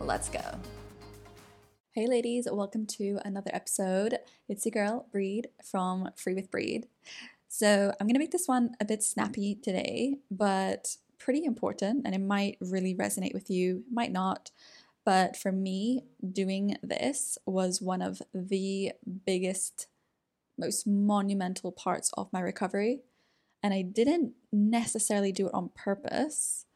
Let's 0.00 0.28
go. 0.28 0.40
Hey, 1.90 2.06
ladies, 2.06 2.46
welcome 2.50 2.86
to 2.86 3.18
another 3.24 3.50
episode. 3.52 4.18
It's 4.48 4.64
your 4.64 4.70
girl, 4.70 5.06
Breed 5.10 5.48
from 5.64 6.10
Free 6.14 6.34
with 6.34 6.50
Breed. 6.50 6.86
So, 7.48 7.92
I'm 8.00 8.06
going 8.06 8.14
to 8.14 8.20
make 8.20 8.30
this 8.30 8.46
one 8.46 8.70
a 8.80 8.84
bit 8.84 9.02
snappy 9.02 9.56
today, 9.56 10.18
but 10.30 10.96
pretty 11.18 11.44
important, 11.44 12.02
and 12.04 12.14
it 12.14 12.20
might 12.20 12.58
really 12.60 12.94
resonate 12.94 13.34
with 13.34 13.50
you, 13.50 13.82
might 13.90 14.12
not. 14.12 14.52
But 15.04 15.36
for 15.36 15.50
me, 15.50 16.04
doing 16.32 16.76
this 16.82 17.36
was 17.44 17.82
one 17.82 18.02
of 18.02 18.22
the 18.32 18.92
biggest, 19.26 19.88
most 20.56 20.86
monumental 20.86 21.72
parts 21.72 22.12
of 22.16 22.32
my 22.32 22.40
recovery. 22.40 23.00
And 23.62 23.74
I 23.74 23.82
didn't 23.82 24.34
necessarily 24.52 25.32
do 25.32 25.48
it 25.48 25.54
on 25.54 25.70
purpose 25.74 26.66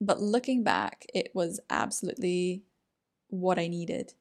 but 0.00 0.20
looking 0.20 0.62
back, 0.62 1.06
it 1.14 1.30
was 1.34 1.60
absolutely 1.70 2.62
what 3.28 3.58
I 3.58 3.68
needed. 3.68 4.14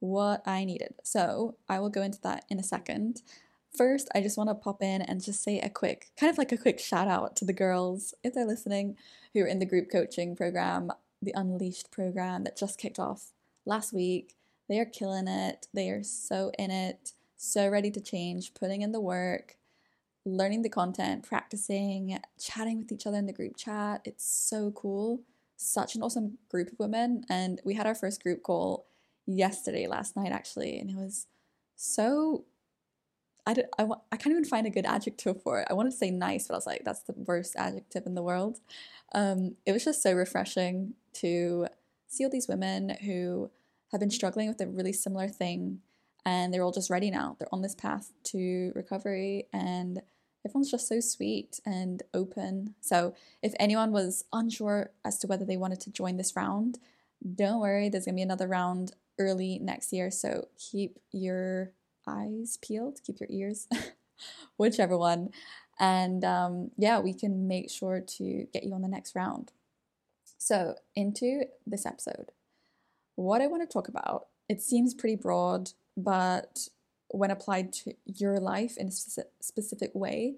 What 0.00 0.42
I 0.46 0.64
needed. 0.64 0.94
So 1.02 1.56
I 1.68 1.80
will 1.80 1.90
go 1.90 2.02
into 2.02 2.20
that 2.22 2.44
in 2.48 2.58
a 2.58 2.64
second. 2.64 3.22
First, 3.76 4.08
I 4.14 4.20
just 4.20 4.38
want 4.38 4.50
to 4.50 4.54
pop 4.54 4.82
in 4.82 5.02
and 5.02 5.22
just 5.22 5.42
say 5.42 5.60
a 5.60 5.68
quick, 5.68 6.10
kind 6.18 6.30
of 6.30 6.38
like 6.38 6.52
a 6.52 6.56
quick 6.56 6.78
shout 6.78 7.08
out 7.08 7.36
to 7.36 7.44
the 7.44 7.52
girls, 7.52 8.14
if 8.24 8.34
they're 8.34 8.46
listening, 8.46 8.96
who 9.34 9.42
are 9.42 9.46
in 9.46 9.58
the 9.58 9.66
group 9.66 9.90
coaching 9.90 10.34
program, 10.34 10.90
the 11.20 11.34
Unleashed 11.34 11.90
program 11.90 12.44
that 12.44 12.56
just 12.56 12.78
kicked 12.78 12.98
off 12.98 13.32
last 13.66 13.92
week. 13.92 14.36
They 14.68 14.78
are 14.78 14.86
killing 14.86 15.28
it. 15.28 15.66
They 15.74 15.90
are 15.90 16.02
so 16.02 16.50
in 16.58 16.70
it, 16.70 17.12
so 17.36 17.68
ready 17.68 17.90
to 17.90 18.00
change, 18.00 18.54
putting 18.54 18.82
in 18.82 18.92
the 18.92 19.00
work 19.00 19.57
learning 20.36 20.62
the 20.62 20.68
content, 20.68 21.22
practicing, 21.22 22.18
chatting 22.38 22.78
with 22.78 22.92
each 22.92 23.06
other 23.06 23.18
in 23.18 23.26
the 23.26 23.32
group 23.32 23.56
chat. 23.56 24.02
It's 24.04 24.24
so 24.24 24.70
cool. 24.72 25.22
Such 25.56 25.94
an 25.94 26.02
awesome 26.02 26.38
group 26.50 26.72
of 26.72 26.78
women. 26.78 27.24
And 27.28 27.60
we 27.64 27.74
had 27.74 27.86
our 27.86 27.94
first 27.94 28.22
group 28.22 28.42
call 28.42 28.86
yesterday, 29.26 29.86
last 29.86 30.16
night 30.16 30.32
actually, 30.32 30.78
and 30.78 30.90
it 30.90 30.96
was 30.96 31.26
so. 31.76 32.44
I, 33.46 33.54
don't, 33.54 33.68
I, 33.78 33.86
I 34.12 34.16
can't 34.18 34.32
even 34.32 34.44
find 34.44 34.66
a 34.66 34.70
good 34.70 34.84
adjective 34.84 35.42
for 35.42 35.60
it. 35.60 35.68
I 35.70 35.72
wanted 35.72 35.92
to 35.92 35.96
say 35.96 36.10
nice, 36.10 36.48
but 36.48 36.54
I 36.54 36.58
was 36.58 36.66
like, 36.66 36.82
that's 36.84 37.04
the 37.04 37.14
worst 37.16 37.56
adjective 37.56 38.04
in 38.04 38.14
the 38.14 38.22
world. 38.22 38.60
Um, 39.14 39.56
it 39.64 39.72
was 39.72 39.86
just 39.86 40.02
so 40.02 40.12
refreshing 40.12 40.92
to 41.14 41.66
see 42.08 42.24
all 42.24 42.30
these 42.30 42.46
women 42.46 42.90
who 43.06 43.50
have 43.90 44.00
been 44.00 44.10
struggling 44.10 44.48
with 44.48 44.60
a 44.60 44.66
really 44.66 44.92
similar 44.92 45.28
thing 45.28 45.80
and 46.28 46.52
they're 46.52 46.62
all 46.62 46.72
just 46.72 46.90
ready 46.90 47.10
now. 47.10 47.36
They're 47.38 47.52
on 47.52 47.62
this 47.62 47.74
path 47.74 48.12
to 48.24 48.72
recovery 48.74 49.46
and 49.52 50.02
everyone's 50.46 50.70
just 50.70 50.88
so 50.88 51.00
sweet 51.00 51.60
and 51.64 52.02
open. 52.14 52.74
So, 52.80 53.14
if 53.42 53.54
anyone 53.58 53.92
was 53.92 54.24
unsure 54.32 54.90
as 55.04 55.18
to 55.18 55.26
whether 55.26 55.44
they 55.44 55.56
wanted 55.56 55.80
to 55.82 55.90
join 55.90 56.16
this 56.16 56.36
round, 56.36 56.78
don't 57.34 57.60
worry, 57.60 57.88
there's 57.88 58.04
to 58.04 58.12
be 58.12 58.22
another 58.22 58.48
round 58.48 58.92
early 59.18 59.58
next 59.58 59.92
year. 59.92 60.10
So, 60.10 60.48
keep 60.58 60.98
your 61.12 61.72
eyes 62.06 62.58
peeled, 62.62 63.00
keep 63.04 63.20
your 63.20 63.28
ears, 63.30 63.68
whichever 64.56 64.96
one. 64.96 65.30
And 65.80 66.24
um, 66.24 66.70
yeah, 66.76 66.98
we 66.98 67.14
can 67.14 67.46
make 67.46 67.70
sure 67.70 68.00
to 68.00 68.46
get 68.52 68.64
you 68.64 68.74
on 68.74 68.82
the 68.82 68.88
next 68.88 69.14
round. 69.14 69.52
So, 70.38 70.76
into 70.94 71.44
this 71.66 71.84
episode, 71.84 72.32
what 73.16 73.40
I 73.40 73.46
want 73.46 73.68
to 73.68 73.72
talk 73.72 73.88
about, 73.88 74.26
it 74.48 74.62
seems 74.62 74.94
pretty 74.94 75.16
broad, 75.16 75.72
but 75.96 76.68
when 77.10 77.30
applied 77.30 77.72
to 77.72 77.94
your 78.04 78.38
life 78.38 78.76
in 78.76 78.88
a 78.88 78.90
specific 79.40 79.90
way, 79.94 80.36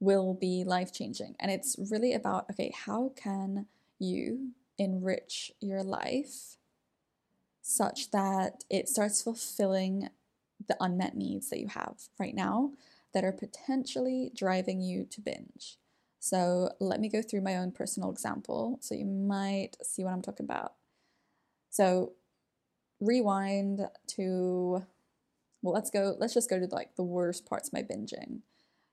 will 0.00 0.34
be 0.34 0.64
life 0.64 0.92
changing. 0.92 1.34
And 1.40 1.50
it's 1.50 1.76
really 1.90 2.14
about 2.14 2.46
okay, 2.50 2.72
how 2.74 3.12
can 3.16 3.66
you 3.98 4.52
enrich 4.78 5.52
your 5.60 5.82
life 5.82 6.56
such 7.62 8.10
that 8.12 8.64
it 8.70 8.88
starts 8.88 9.22
fulfilling 9.22 10.08
the 10.68 10.76
unmet 10.80 11.16
needs 11.16 11.50
that 11.50 11.60
you 11.60 11.68
have 11.68 12.08
right 12.18 12.34
now 12.34 12.72
that 13.12 13.24
are 13.24 13.32
potentially 13.32 14.30
driving 14.34 14.80
you 14.80 15.04
to 15.04 15.20
binge. 15.20 15.78
So, 16.20 16.70
let 16.80 17.00
me 17.00 17.08
go 17.08 17.22
through 17.22 17.42
my 17.42 17.56
own 17.56 17.70
personal 17.70 18.10
example 18.10 18.78
so 18.80 18.94
you 18.94 19.04
might 19.04 19.76
see 19.82 20.02
what 20.02 20.12
I'm 20.12 20.22
talking 20.22 20.44
about. 20.44 20.74
So, 21.70 22.12
rewind 23.00 23.88
to 24.16 24.84
well 25.62 25.74
let's 25.74 25.90
go 25.90 26.16
let's 26.18 26.34
just 26.34 26.50
go 26.50 26.58
to 26.58 26.66
like 26.66 26.94
the 26.96 27.02
worst 27.02 27.46
parts 27.46 27.68
of 27.68 27.72
my 27.72 27.82
binging. 27.82 28.40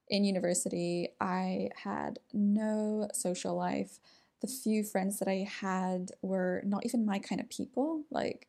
In 0.09 0.23
university 0.23 1.09
i 1.19 1.69
had 1.83 2.19
no 2.33 3.07
social 3.13 3.55
life. 3.55 3.99
The 4.41 4.47
few 4.47 4.83
friends 4.83 5.19
that 5.19 5.27
i 5.27 5.47
had 5.61 6.11
were 6.21 6.61
not 6.65 6.85
even 6.85 7.05
my 7.05 7.19
kind 7.19 7.41
of 7.41 7.49
people. 7.49 8.03
Like 8.11 8.47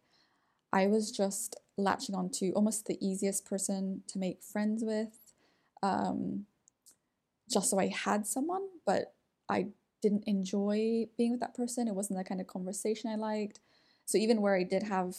i 0.72 0.86
was 0.86 1.10
just 1.10 1.56
latching 1.78 2.14
on 2.14 2.30
to 2.30 2.52
almost 2.52 2.86
the 2.86 2.98
easiest 3.06 3.44
person 3.44 4.02
to 4.08 4.18
make 4.18 4.42
friends 4.42 4.82
with 4.84 5.34
um, 5.82 6.46
just 7.50 7.70
so 7.70 7.78
i 7.78 7.86
had 7.88 8.26
someone 8.26 8.62
but 8.86 9.14
i 9.48 9.66
didn't 10.02 10.24
enjoy 10.26 11.06
being 11.16 11.32
with 11.32 11.40
that 11.40 11.54
person. 11.54 11.88
It 11.88 11.94
wasn't 11.94 12.18
the 12.18 12.24
kind 12.24 12.40
of 12.40 12.46
conversation 12.46 13.10
i 13.10 13.16
liked. 13.16 13.60
So 14.04 14.18
even 14.18 14.40
where 14.40 14.56
i 14.56 14.62
did 14.62 14.84
have 14.84 15.16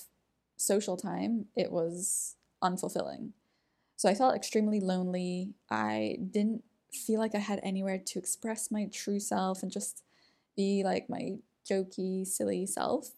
social 0.56 0.98
time, 0.98 1.46
it 1.56 1.72
was 1.72 2.36
unfulfilling. 2.64 3.32
So 3.96 4.10
I 4.10 4.14
felt 4.14 4.36
extremely 4.36 4.80
lonely. 4.80 5.54
I 5.70 6.18
didn't 6.32 6.64
feel 6.94 7.20
like 7.20 7.36
I 7.36 7.40
had 7.40 7.60
anywhere 7.64 7.98
to 7.98 8.20
express 8.20 8.72
my 8.72 8.86
true 8.92 9.20
self 9.20 9.64
and 9.64 9.72
just 9.72 10.04
be 10.56 10.84
like 10.84 11.10
my 11.10 11.38
jokey, 11.70 12.26
silly 12.26 12.66
self. 12.66 13.12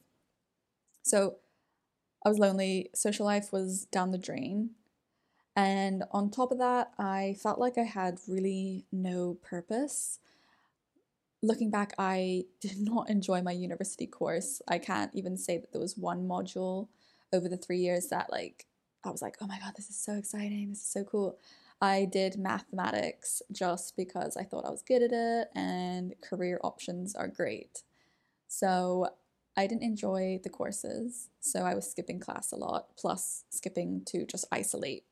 So 1.04 1.38
I 2.26 2.30
was 2.30 2.40
lonely. 2.40 2.90
Social 2.94 3.26
life 3.26 3.52
was 3.52 3.86
down 3.86 4.12
the 4.12 4.18
drain. 4.18 4.72
And 5.56 6.04
on 6.12 6.30
top 6.30 6.52
of 6.52 6.58
that, 6.60 6.92
I 6.98 7.36
felt 7.42 7.60
like 7.60 7.78
I 7.78 7.84
had 7.84 8.20
really 8.28 8.86
no 8.92 9.38
purpose. 9.42 10.20
Looking 11.42 11.70
back, 11.70 11.94
I 11.98 12.46
did 12.62 12.80
not 12.80 13.10
enjoy 13.10 13.42
my 13.42 13.52
university 13.52 14.08
course. 14.08 14.62
I 14.68 14.78
can't 14.78 15.14
even 15.14 15.36
say 15.38 15.58
that 15.58 15.72
there 15.72 15.82
was 15.82 15.98
one 15.98 16.28
module 16.28 16.88
over 17.34 17.50
the 17.50 17.58
three 17.58 17.80
years 17.80 18.08
that 18.08 18.32
like 18.32 18.66
I 19.04 19.10
was 19.10 19.22
like, 19.22 19.38
oh 19.42 19.48
my 19.48 19.60
god, 19.60 19.74
this 19.76 19.90
is 19.90 20.00
so 20.00 20.14
exciting, 20.14 20.70
this 20.70 20.80
is 20.80 20.92
so 20.92 21.04
cool. 21.04 21.38
I 21.82 22.06
did 22.06 22.38
mathematics 22.38 23.42
just 23.52 23.96
because 23.96 24.36
I 24.36 24.44
thought 24.44 24.66
I 24.66 24.70
was 24.72 24.82
good 24.82 25.02
at 25.02 25.12
it 25.14 25.48
and 25.56 26.14
career 26.22 26.60
options 26.64 27.16
are 27.16 27.28
great. 27.28 27.84
So 28.48 29.08
I 29.56 29.68
didn't 29.68 29.84
enjoy 29.84 30.40
the 30.44 30.50
courses, 30.50 31.30
so 31.40 31.62
I 31.62 31.76
was 31.76 31.90
skipping 31.90 32.20
class 32.20 32.52
a 32.52 32.56
lot, 32.56 32.96
plus 32.98 33.44
skipping 33.50 34.04
to 34.08 34.26
just 34.26 34.46
isolate 34.52 35.04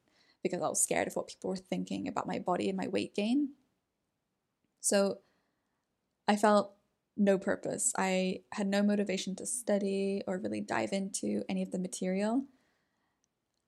because 0.44 0.62
I 0.62 0.70
was 0.70 0.82
scared 0.82 1.08
of 1.08 1.16
what 1.16 1.28
people 1.28 1.50
were 1.50 1.58
thinking 1.58 2.08
about 2.08 2.28
my 2.28 2.40
body 2.40 2.70
and 2.70 2.78
my 2.78 2.88
weight 2.88 3.16
gain. 3.16 3.50
So 4.80 5.20
I 6.28 6.36
felt 6.36 6.74
no 7.18 7.38
purpose. 7.38 7.94
I 7.98 8.42
had 8.54 8.68
no 8.68 8.84
motivation 8.84 9.36
to 9.38 9.46
study 9.46 10.22
or 10.28 10.38
really 10.38 10.62
dive 10.62 10.94
into 10.94 11.44
any 11.50 11.64
of 11.64 11.72
the 11.72 11.80
material. 11.80 12.44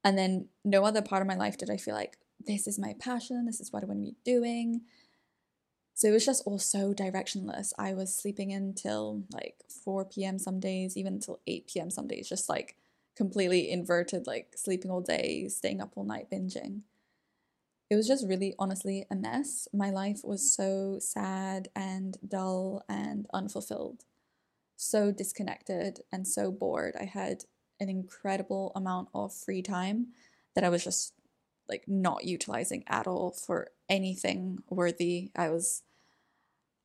And 0.03 0.17
then 0.17 0.47
no 0.63 0.85
other 0.85 1.01
part 1.01 1.21
of 1.21 1.27
my 1.27 1.35
life 1.35 1.57
did 1.57 1.69
I 1.69 1.77
feel 1.77 1.93
like 1.93 2.17
this 2.39 2.67
is 2.67 2.79
my 2.79 2.95
passion, 2.99 3.45
this 3.45 3.59
is 3.59 3.71
what 3.71 3.83
I 3.83 3.85
want 3.85 3.99
to 3.99 4.11
be 4.11 4.15
doing. 4.23 4.81
So 5.93 6.07
it 6.07 6.11
was 6.11 6.25
just 6.25 6.43
all 6.45 6.59
so 6.59 6.93
directionless. 6.93 7.73
I 7.77 7.93
was 7.93 8.15
sleeping 8.15 8.53
until 8.53 9.23
like 9.33 9.55
4 9.83 10.05
p.m. 10.05 10.39
some 10.39 10.59
days, 10.59 10.95
even 10.95 11.15
until 11.15 11.41
8 11.45 11.67
p.m. 11.67 11.89
some 11.89 12.07
days, 12.07 12.29
just 12.29 12.47
like 12.47 12.77
completely 13.17 13.69
inverted, 13.69 14.25
like 14.25 14.53
sleeping 14.55 14.89
all 14.89 15.01
day, 15.01 15.49
staying 15.49 15.81
up 15.81 15.91
all 15.95 16.05
night, 16.05 16.29
binging 16.31 16.83
it 17.89 17.95
was 17.95 18.07
just 18.07 18.27
really 18.27 18.53
honestly 18.59 19.05
a 19.09 19.15
mess. 19.15 19.67
My 19.73 19.89
life 19.89 20.21
was 20.23 20.53
so 20.53 20.97
sad 20.99 21.69
and 21.75 22.17
dull 22.25 22.83
and 22.87 23.25
unfulfilled, 23.33 24.03
so 24.75 25.11
disconnected 25.11 26.01
and 26.11 26.27
so 26.27 26.51
bored. 26.51 26.95
I 26.99 27.05
had 27.05 27.45
an 27.79 27.89
incredible 27.89 28.71
amount 28.75 29.09
of 29.13 29.33
free 29.33 29.61
time 29.61 30.07
that 30.55 30.63
I 30.63 30.69
was 30.69 30.83
just 30.83 31.13
like 31.67 31.83
not 31.87 32.25
utilizing 32.25 32.83
at 32.87 33.07
all 33.07 33.31
for 33.31 33.69
anything 33.87 34.63
worthy. 34.69 35.31
I 35.35 35.49
was 35.49 35.83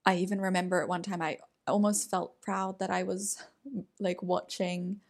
I 0.06 0.16
even 0.16 0.40
remember 0.40 0.82
at 0.82 0.88
one 0.88 1.02
time 1.02 1.22
I 1.22 1.38
almost 1.66 2.10
felt 2.10 2.40
proud 2.42 2.78
that 2.78 2.90
I 2.90 3.02
was 3.02 3.42
like 3.98 4.22
watching 4.22 5.00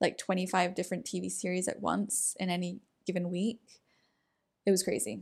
like 0.00 0.16
25 0.16 0.74
different 0.74 1.04
TV 1.04 1.30
series 1.30 1.68
at 1.68 1.80
once 1.80 2.34
in 2.40 2.48
any 2.48 2.80
given 3.06 3.30
week. 3.30 3.60
It 4.64 4.70
was 4.70 4.82
crazy. 4.82 5.20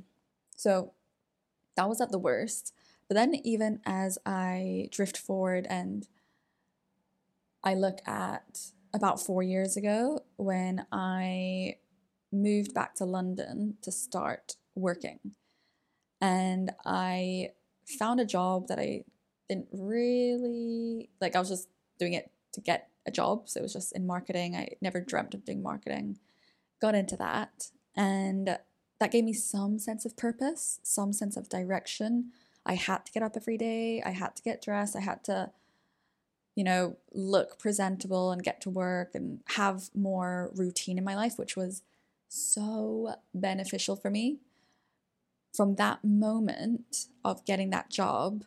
So 0.56 0.92
that 1.76 1.88
was 1.88 2.00
at 2.00 2.10
the 2.10 2.18
worst. 2.18 2.72
But 3.08 3.14
then, 3.14 3.34
even 3.36 3.80
as 3.86 4.18
I 4.26 4.88
drift 4.92 5.16
forward 5.16 5.66
and 5.70 6.06
I 7.64 7.74
look 7.74 7.98
at 8.06 8.72
about 8.98 9.20
four 9.20 9.42
years 9.42 9.76
ago 9.76 10.20
when 10.36 10.84
I 10.92 11.76
moved 12.32 12.74
back 12.74 12.94
to 12.96 13.04
London 13.04 13.76
to 13.82 13.90
start 13.90 14.56
working. 14.74 15.20
And 16.20 16.72
I 16.84 17.50
found 17.98 18.20
a 18.20 18.26
job 18.26 18.68
that 18.68 18.78
I 18.78 19.04
didn't 19.48 19.68
really 19.72 21.08
like, 21.20 21.36
I 21.36 21.38
was 21.38 21.48
just 21.48 21.68
doing 21.98 22.12
it 22.12 22.30
to 22.52 22.60
get 22.60 22.88
a 23.06 23.10
job. 23.10 23.48
So 23.48 23.60
it 23.60 23.62
was 23.62 23.72
just 23.72 23.92
in 23.92 24.06
marketing. 24.06 24.56
I 24.56 24.74
never 24.82 25.00
dreamt 25.00 25.32
of 25.34 25.44
doing 25.44 25.62
marketing. 25.62 26.18
Got 26.80 26.94
into 26.94 27.16
that. 27.16 27.70
And 27.96 28.58
that 29.00 29.12
gave 29.12 29.24
me 29.24 29.32
some 29.32 29.78
sense 29.78 30.04
of 30.04 30.16
purpose, 30.16 30.80
some 30.82 31.12
sense 31.12 31.36
of 31.36 31.48
direction. 31.48 32.32
I 32.66 32.74
had 32.74 33.06
to 33.06 33.12
get 33.12 33.22
up 33.22 33.36
every 33.36 33.56
day. 33.56 34.02
I 34.04 34.10
had 34.10 34.36
to 34.36 34.42
get 34.42 34.60
dressed. 34.60 34.96
I 34.96 35.00
had 35.00 35.24
to, 35.24 35.52
you 36.58 36.64
know, 36.64 36.96
look 37.12 37.56
presentable 37.56 38.32
and 38.32 38.42
get 38.42 38.60
to 38.60 38.68
work 38.68 39.14
and 39.14 39.38
have 39.50 39.90
more 39.94 40.50
routine 40.56 40.98
in 40.98 41.04
my 41.04 41.14
life, 41.14 41.38
which 41.38 41.56
was 41.56 41.82
so 42.26 43.14
beneficial 43.32 43.94
for 43.94 44.10
me. 44.10 44.38
From 45.54 45.76
that 45.76 46.02
moment 46.02 47.06
of 47.24 47.44
getting 47.44 47.70
that 47.70 47.90
job, 47.90 48.42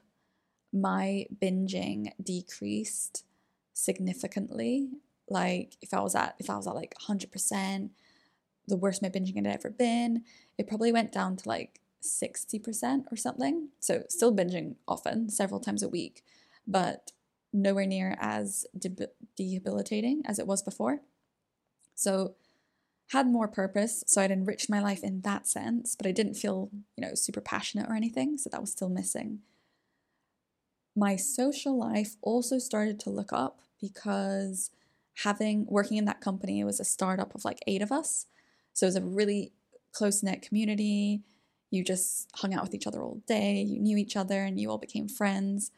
my 0.73 1.25
binging 1.41 2.11
decreased 2.21 3.23
significantly. 3.71 4.89
Like 5.29 5.77
if 5.81 5.93
I 5.93 6.01
was 6.01 6.13
at 6.13 6.35
if 6.37 6.49
I 6.49 6.57
was 6.57 6.67
at 6.67 6.75
like 6.75 6.93
100%, 7.07 7.91
the 8.67 8.75
worst 8.75 9.01
my 9.01 9.07
binging 9.07 9.37
had 9.37 9.47
ever 9.47 9.69
been, 9.69 10.23
it 10.57 10.67
probably 10.67 10.91
went 10.91 11.13
down 11.13 11.37
to 11.37 11.47
like 11.47 11.79
60% 12.03 13.05
or 13.09 13.15
something. 13.15 13.69
So 13.79 14.03
still 14.09 14.35
binging 14.35 14.75
often, 14.85 15.29
several 15.29 15.61
times 15.61 15.81
a 15.81 15.87
week, 15.87 16.25
but 16.67 17.13
nowhere 17.53 17.85
near 17.85 18.15
as 18.19 18.65
debilitating 19.35 20.21
as 20.25 20.39
it 20.39 20.47
was 20.47 20.61
before. 20.61 21.01
So 21.95 22.35
had 23.11 23.27
more 23.27 23.47
purpose, 23.47 24.03
so 24.07 24.21
I'd 24.21 24.31
enriched 24.31 24.69
my 24.69 24.79
life 24.79 25.03
in 25.03 25.21
that 25.21 25.45
sense, 25.45 25.95
but 25.95 26.07
I 26.07 26.11
didn't 26.11 26.35
feel, 26.35 26.69
you 26.95 27.05
know, 27.05 27.13
super 27.13 27.41
passionate 27.41 27.89
or 27.89 27.95
anything, 27.95 28.37
so 28.37 28.49
that 28.49 28.61
was 28.61 28.71
still 28.71 28.87
missing. 28.87 29.39
My 30.95 31.17
social 31.17 31.77
life 31.77 32.15
also 32.21 32.57
started 32.57 32.99
to 33.01 33.09
look 33.09 33.33
up 33.33 33.59
because 33.81 34.71
having 35.23 35.65
working 35.67 35.97
in 35.97 36.05
that 36.05 36.21
company, 36.21 36.61
it 36.61 36.65
was 36.65 36.79
a 36.79 36.85
startup 36.85 37.35
of 37.35 37.43
like 37.43 37.59
eight 37.67 37.81
of 37.81 37.91
us. 37.91 38.27
So 38.73 38.85
it 38.85 38.89
was 38.89 38.95
a 38.95 39.01
really 39.01 39.51
close 39.91 40.23
knit 40.23 40.41
community. 40.41 41.21
You 41.69 41.83
just 41.83 42.29
hung 42.35 42.53
out 42.53 42.63
with 42.63 42.73
each 42.73 42.87
other 42.87 43.01
all 43.01 43.21
day, 43.27 43.61
you 43.61 43.79
knew 43.79 43.97
each 43.97 44.15
other, 44.15 44.43
and 44.43 44.59
you 44.59 44.69
all 44.69 44.77
became 44.77 45.09
friends. 45.09 45.71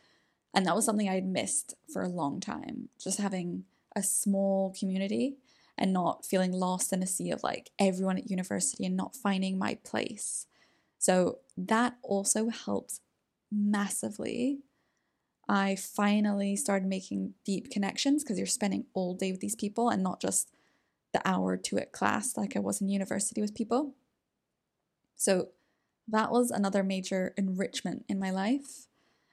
And 0.53 0.65
that 0.65 0.75
was 0.75 0.85
something 0.85 1.09
I 1.09 1.15
had 1.15 1.25
missed 1.25 1.75
for 1.91 2.03
a 2.03 2.09
long 2.09 2.39
time, 2.39 2.89
just 3.01 3.19
having 3.19 3.63
a 3.95 4.03
small 4.03 4.73
community 4.77 5.37
and 5.77 5.91
not 5.91 6.25
feeling 6.25 6.51
lost 6.51 6.93
in 6.93 7.01
a 7.01 7.07
sea 7.07 7.31
of 7.31 7.43
like 7.43 7.71
everyone 7.79 8.17
at 8.17 8.29
university 8.29 8.85
and 8.85 8.95
not 8.95 9.15
finding 9.15 9.57
my 9.57 9.77
place. 9.83 10.45
So 10.99 11.39
that 11.57 11.97
also 12.03 12.49
helped 12.49 12.99
massively. 13.51 14.59
I 15.49 15.75
finally 15.75 16.55
started 16.55 16.87
making 16.87 17.33
deep 17.43 17.71
connections 17.71 18.23
because 18.23 18.37
you're 18.37 18.47
spending 18.47 18.85
all 18.93 19.15
day 19.15 19.31
with 19.31 19.41
these 19.41 19.55
people 19.55 19.89
and 19.89 20.03
not 20.03 20.21
just 20.21 20.51
the 21.11 21.21
hour 21.27 21.57
two 21.57 21.77
at 21.77 21.91
class 21.91 22.37
like 22.37 22.55
I 22.55 22.59
was 22.59 22.81
in 22.81 22.89
university 22.89 23.41
with 23.41 23.55
people. 23.55 23.95
So 25.15 25.49
that 26.07 26.31
was 26.31 26.51
another 26.51 26.83
major 26.83 27.33
enrichment 27.37 28.05
in 28.07 28.19
my 28.19 28.31
life. 28.31 28.87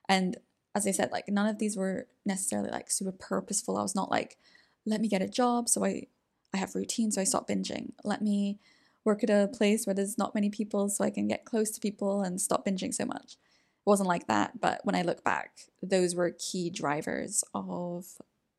And 0.08 0.36
as 0.74 0.86
I 0.86 0.92
said, 0.92 1.10
like 1.12 1.28
none 1.28 1.48
of 1.48 1.58
these 1.58 1.76
were 1.76 2.06
necessarily 2.24 2.70
like 2.70 2.90
super 2.90 3.12
purposeful. 3.12 3.76
I 3.76 3.82
was 3.82 3.94
not 3.94 4.10
like, 4.10 4.38
let 4.86 5.00
me 5.00 5.08
get 5.08 5.22
a 5.22 5.28
job 5.28 5.68
so 5.68 5.84
I 5.84 6.06
I 6.52 6.56
have 6.56 6.74
routine, 6.74 7.12
so 7.12 7.20
I 7.20 7.24
stop 7.24 7.48
binging. 7.48 7.92
Let 8.04 8.22
me 8.22 8.58
work 9.04 9.22
at 9.22 9.30
a 9.30 9.48
place 9.48 9.86
where 9.86 9.94
there's 9.94 10.18
not 10.18 10.34
many 10.34 10.50
people 10.50 10.88
so 10.88 11.04
I 11.04 11.10
can 11.10 11.28
get 11.28 11.44
close 11.44 11.70
to 11.70 11.80
people 11.80 12.22
and 12.22 12.40
stop 12.40 12.66
binging 12.66 12.92
so 12.92 13.04
much. 13.06 13.34
It 13.34 13.86
wasn't 13.86 14.08
like 14.08 14.26
that, 14.26 14.60
but 14.60 14.80
when 14.84 14.94
I 14.94 15.02
look 15.02 15.24
back, 15.24 15.52
those 15.82 16.14
were 16.14 16.32
key 16.38 16.70
drivers 16.70 17.44
of 17.54 18.06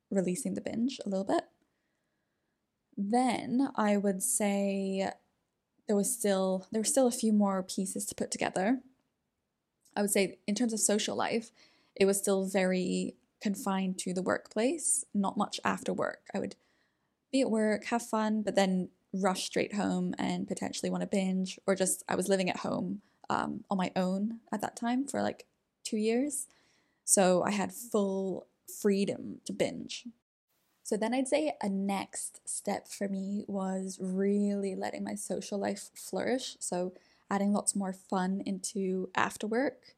releasing 0.10 0.54
the 0.54 0.62
binge 0.62 1.00
a 1.06 1.10
little 1.10 1.26
bit. 1.26 1.44
Then 2.98 3.70
I 3.76 3.98
would 3.98 4.24
say 4.24 5.12
there 5.88 5.96
was 5.96 6.14
still 6.14 6.68
there 6.72 6.82
were 6.82 6.86
still 6.86 7.08
a 7.08 7.12
few 7.12 7.34
more 7.34 7.64
pieces 7.64 8.06
to 8.06 8.16
put 8.16 8.32
together. 8.32 8.80
I 9.96 10.02
would 10.02 10.12
say 10.12 10.40
in 10.48 10.56
terms 10.56 10.72
of 10.74 10.80
social 10.80 11.16
life, 11.16 11.52
it 11.96 12.06
was 12.06 12.18
still 12.18 12.46
very 12.46 13.16
confined 13.42 13.98
to 14.00 14.14
the 14.14 14.22
workplace, 14.22 15.04
not 15.14 15.38
much 15.38 15.60
after 15.64 15.94
work. 15.94 16.22
I 16.34 16.40
would 16.40 16.56
be 17.32 17.42
at 17.42 17.52
work, 17.52 17.86
have 17.86 18.04
fun, 18.04 18.42
but 18.42 18.56
then 18.56 18.90
rush 19.14 19.46
straight 19.46 19.74
home 19.74 20.14
and 20.18 20.48
potentially 20.48 20.90
want 20.90 21.02
to 21.02 21.08
binge, 21.08 21.60
or 21.68 21.76
just 21.76 22.04
I 22.08 22.16
was 22.16 22.30
living 22.30 22.50
at 22.50 22.58
home 22.58 23.02
um, 23.30 23.64
on 23.70 23.78
my 23.78 23.92
own 23.96 24.40
at 24.52 24.62
that 24.62 24.76
time 24.76 25.06
for 25.06 25.22
like 25.22 25.46
two 25.84 25.98
years. 25.98 26.48
So 27.04 27.44
I 27.44 27.52
had 27.52 27.74
full 27.74 28.48
freedom 28.82 29.42
to 29.46 29.54
binge. 29.54 30.06
So 30.84 30.98
then 30.98 31.14
I'd 31.14 31.28
say 31.28 31.54
a 31.62 31.70
next 31.70 32.42
step 32.46 32.88
for 32.88 33.08
me 33.08 33.46
was 33.48 33.98
really 34.02 34.76
letting 34.76 35.04
my 35.04 35.16
social 35.16 35.58
life 35.58 35.90
flourish. 35.94 36.58
So 36.60 36.94
adding 37.30 37.54
lots 37.54 37.76
more 37.76 37.94
fun 37.94 38.42
into 38.46 39.10
after 39.16 39.48
work. 39.48 39.96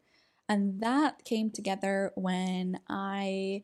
And 0.53 0.81
that 0.81 1.25
came 1.25 1.49
together 1.49 2.11
when 2.13 2.79
I 2.87 3.63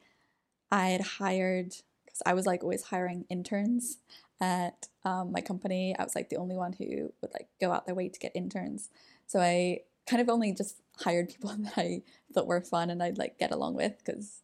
I 0.71 0.87
had 0.87 1.01
hired 1.01 1.75
because 2.03 2.23
I 2.25 2.33
was 2.33 2.47
like 2.47 2.63
always 2.63 2.85
hiring 2.85 3.25
interns 3.29 3.99
at 4.41 4.87
um, 5.05 5.31
my 5.31 5.41
company. 5.41 5.95
I 5.99 6.03
was 6.03 6.15
like 6.15 6.29
the 6.29 6.37
only 6.37 6.55
one 6.55 6.73
who 6.73 7.13
would 7.21 7.31
like 7.31 7.47
go 7.61 7.71
out 7.71 7.85
their 7.85 7.93
way 7.93 8.09
to 8.09 8.19
get 8.19 8.31
interns. 8.33 8.89
So 9.27 9.39
I 9.39 9.81
kind 10.07 10.19
of 10.19 10.29
only 10.29 10.51
just 10.51 10.81
hired 10.97 11.29
people 11.29 11.51
that 11.59 11.73
I 11.77 12.01
thought 12.33 12.47
were 12.47 12.59
fun 12.59 12.89
and 12.89 13.03
I'd 13.03 13.19
like 13.19 13.37
get 13.37 13.51
along 13.51 13.75
with 13.75 13.99
because 14.03 14.41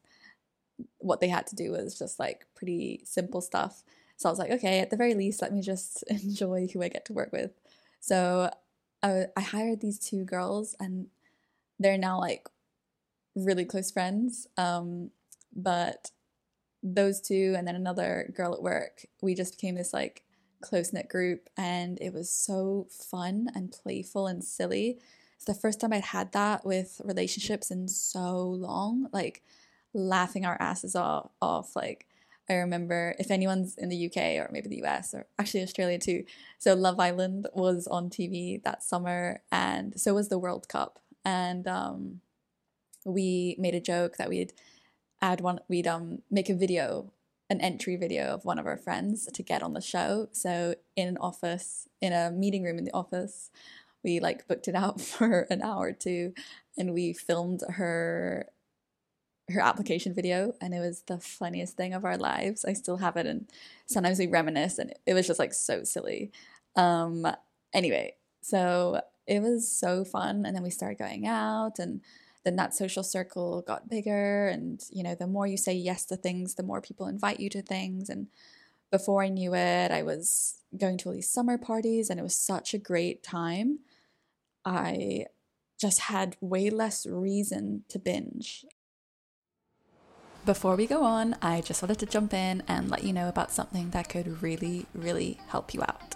what 0.99 1.19
they 1.19 1.29
had 1.29 1.47
to 1.47 1.55
do 1.55 1.71
was 1.71 1.97
just 1.97 2.19
like 2.19 2.45
pretty 2.53 3.01
simple 3.05 3.41
stuff. 3.41 3.81
So 4.17 4.29
I 4.29 4.31
was 4.31 4.37
like, 4.37 4.51
okay, 4.51 4.81
at 4.81 4.91
the 4.91 4.97
very 4.97 5.15
least, 5.15 5.41
let 5.41 5.51
me 5.51 5.63
just 5.63 6.03
enjoy 6.09 6.67
who 6.71 6.83
I 6.83 6.89
get 6.89 7.05
to 7.05 7.13
work 7.13 7.31
with. 7.31 7.53
So 8.01 8.51
I, 9.01 9.25
I 9.35 9.41
hired 9.41 9.81
these 9.81 9.97
two 9.97 10.25
girls 10.25 10.75
and 10.79 11.07
they're 11.79 11.97
now 11.97 12.19
like 12.19 12.47
really 13.35 13.65
close 13.65 13.91
friends. 13.91 14.47
Um, 14.57 15.11
but 15.55 16.11
those 16.83 17.19
two 17.21 17.55
and 17.57 17.67
then 17.67 17.75
another 17.75 18.31
girl 18.35 18.53
at 18.53 18.61
work, 18.61 19.05
we 19.21 19.35
just 19.35 19.55
became 19.55 19.75
this 19.75 19.93
like 19.93 20.23
close 20.61 20.93
knit 20.93 21.09
group 21.09 21.49
and 21.57 21.99
it 22.01 22.13
was 22.13 22.29
so 22.29 22.87
fun 22.89 23.49
and 23.55 23.71
playful 23.71 24.27
and 24.27 24.43
silly. 24.43 24.99
It's 25.35 25.45
the 25.45 25.53
first 25.53 25.79
time 25.81 25.93
I'd 25.93 26.05
had 26.05 26.31
that 26.31 26.65
with 26.65 27.01
relationships 27.03 27.71
in 27.71 27.87
so 27.87 28.41
long, 28.41 29.09
like 29.11 29.43
laughing 29.93 30.45
our 30.45 30.57
asses 30.59 30.95
off, 30.95 31.31
off. 31.41 31.75
Like 31.75 32.07
I 32.49 32.53
remember 32.55 33.15
if 33.19 33.31
anyone's 33.31 33.75
in 33.77 33.89
the 33.89 34.05
UK 34.05 34.17
or 34.37 34.49
maybe 34.51 34.69
the 34.69 34.83
US 34.85 35.13
or 35.13 35.25
actually 35.39 35.63
Australia 35.63 35.99
too. 35.99 36.23
So 36.59 36.73
Love 36.73 36.99
Island 36.99 37.47
was 37.53 37.87
on 37.87 38.09
TV 38.09 38.61
that 38.63 38.83
summer 38.83 39.41
and 39.51 39.99
so 39.99 40.13
was 40.13 40.29
the 40.29 40.39
World 40.39 40.67
Cup. 40.67 40.99
And 41.25 41.67
um, 41.67 42.21
we 43.05 43.55
made 43.57 43.75
a 43.75 43.81
joke 43.81 44.17
that 44.17 44.29
we'd 44.29 44.53
add 45.21 45.41
one 45.41 45.59
we'd 45.67 45.87
um 45.87 46.21
make 46.29 46.49
a 46.49 46.55
video 46.55 47.11
an 47.49 47.61
entry 47.61 47.95
video 47.95 48.25
of 48.33 48.43
one 48.43 48.57
of 48.57 48.65
our 48.65 48.77
friends 48.77 49.27
to 49.31 49.43
get 49.43 49.61
on 49.61 49.73
the 49.73 49.81
show. 49.81 50.27
So 50.31 50.73
in 50.95 51.07
an 51.07 51.17
office 51.17 51.87
in 52.01 52.11
a 52.11 52.31
meeting 52.31 52.63
room 52.63 52.79
in 52.79 52.85
the 52.85 52.93
office 52.93 53.51
we 54.03 54.19
like 54.19 54.47
booked 54.47 54.67
it 54.67 54.75
out 54.75 54.99
for 55.13 55.47
an 55.49 55.61
hour 55.61 55.87
or 55.87 55.91
two 55.91 56.33
and 56.77 56.93
we 56.93 57.13
filmed 57.13 57.61
her 57.69 58.47
her 59.49 59.61
application 59.61 60.11
video 60.11 60.53
and 60.59 60.73
it 60.73 60.79
was 60.79 61.03
the 61.03 61.19
funniest 61.19 61.77
thing 61.77 61.93
of 61.93 62.03
our 62.03 62.17
lives. 62.17 62.65
I 62.65 62.73
still 62.73 62.97
have 62.97 63.15
it 63.15 63.27
and 63.27 63.47
sometimes 63.85 64.17
we 64.17 64.25
reminisce 64.25 64.79
and 64.79 64.91
it 65.05 65.13
was 65.13 65.27
just 65.27 65.39
like 65.39 65.53
so 65.53 65.83
silly. 65.83 66.31
Um 66.75 67.27
anyway 67.73 68.15
so 68.41 69.01
it 69.27 69.41
was 69.41 69.71
so 69.71 70.05
fun 70.05 70.45
and 70.45 70.55
then 70.55 70.63
we 70.63 70.69
started 70.69 70.97
going 70.97 71.25
out 71.25 71.79
and 71.79 72.01
then 72.43 72.55
that 72.55 72.75
social 72.75 73.03
circle 73.03 73.63
got 73.65 73.89
bigger 73.89 74.47
and 74.47 74.83
you 74.91 75.03
know 75.03 75.15
the 75.15 75.27
more 75.27 75.47
you 75.47 75.57
say 75.57 75.73
yes 75.73 76.05
to 76.05 76.15
things 76.15 76.55
the 76.55 76.63
more 76.63 76.81
people 76.81 77.07
invite 77.07 77.39
you 77.39 77.49
to 77.49 77.61
things 77.61 78.09
and 78.09 78.27
before 78.91 79.23
i 79.23 79.29
knew 79.29 79.53
it 79.53 79.91
i 79.91 80.01
was 80.01 80.61
going 80.77 80.97
to 80.97 81.09
all 81.09 81.15
these 81.15 81.29
summer 81.29 81.57
parties 81.57 82.09
and 82.09 82.19
it 82.19 82.23
was 82.23 82.35
such 82.35 82.73
a 82.73 82.79
great 82.79 83.23
time 83.23 83.79
i 84.63 85.25
just 85.79 86.01
had 86.01 86.37
way 86.39 86.69
less 86.69 87.05
reason 87.05 87.83
to 87.89 87.99
binge 87.99 88.65
before 90.45 90.75
we 90.75 90.85
go 90.85 91.03
on, 91.03 91.35
I 91.41 91.61
just 91.61 91.81
wanted 91.81 91.97
to 91.99 92.05
jump 92.05 92.31
in 92.33 92.61
and 92.67 92.89
let 92.89 93.03
you 93.03 93.13
know 93.13 93.27
about 93.29 93.51
something 93.51 93.89
that 93.89 94.09
could 94.09 94.43
really, 94.43 94.85
really 94.93 95.39
help 95.47 95.73
you 95.73 95.81
out. 95.81 96.14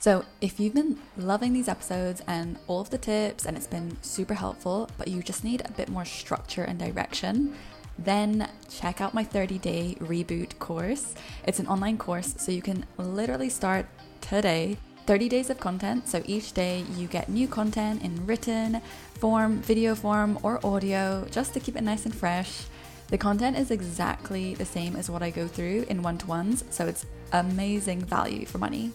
So, 0.00 0.24
if 0.40 0.60
you've 0.60 0.74
been 0.74 0.96
loving 1.16 1.52
these 1.52 1.66
episodes 1.66 2.22
and 2.28 2.56
all 2.68 2.80
of 2.80 2.90
the 2.90 2.98
tips, 2.98 3.46
and 3.46 3.56
it's 3.56 3.66
been 3.66 3.96
super 4.00 4.34
helpful, 4.34 4.88
but 4.96 5.08
you 5.08 5.24
just 5.24 5.42
need 5.42 5.62
a 5.64 5.72
bit 5.72 5.88
more 5.88 6.04
structure 6.04 6.62
and 6.62 6.78
direction, 6.78 7.56
then 7.98 8.48
check 8.70 9.00
out 9.00 9.12
my 9.12 9.24
30 9.24 9.58
day 9.58 9.96
reboot 9.98 10.56
course. 10.60 11.14
It's 11.44 11.58
an 11.58 11.66
online 11.66 11.98
course, 11.98 12.36
so 12.38 12.52
you 12.52 12.62
can 12.62 12.86
literally 12.96 13.48
start 13.48 13.86
today. 14.20 14.76
30 15.06 15.28
days 15.28 15.50
of 15.50 15.58
content, 15.58 16.06
so 16.06 16.22
each 16.26 16.52
day 16.52 16.84
you 16.96 17.08
get 17.08 17.28
new 17.28 17.48
content 17.48 18.02
in 18.02 18.24
written 18.26 18.80
form, 19.14 19.56
video 19.62 19.96
form, 19.96 20.38
or 20.44 20.64
audio 20.64 21.26
just 21.30 21.54
to 21.54 21.60
keep 21.60 21.74
it 21.74 21.82
nice 21.82 22.04
and 22.04 22.14
fresh. 22.14 22.66
The 23.08 23.18
content 23.18 23.56
is 23.56 23.70
exactly 23.70 24.54
the 24.54 24.66
same 24.66 24.94
as 24.94 25.10
what 25.10 25.22
I 25.22 25.30
go 25.30 25.48
through 25.48 25.86
in 25.88 26.02
one 26.02 26.18
to 26.18 26.26
ones, 26.26 26.62
so 26.70 26.86
it's 26.86 27.06
amazing 27.32 28.02
value 28.02 28.44
for 28.44 28.58
money. 28.58 28.92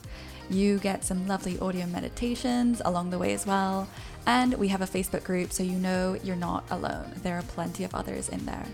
You 0.50 0.78
get 0.80 1.04
some 1.04 1.28
lovely 1.28 1.58
audio 1.60 1.86
meditations 1.86 2.82
along 2.86 3.10
the 3.10 3.18
way 3.18 3.34
as 3.34 3.46
well. 3.46 3.88
And 4.26 4.54
we 4.56 4.68
have 4.70 4.82
a 4.82 4.88
Facebook 4.88 5.24
group 5.24 5.52
so 5.52 5.64
you 5.64 5.78
know 5.78 6.18
you're 6.24 6.36
not 6.36 6.64
alone. 6.72 7.12
There 7.24 7.38
are 7.38 7.44
plenty 7.44 7.84
of 7.84 7.94
others 7.96 8.30
in 8.30 8.46
there. 8.46 8.66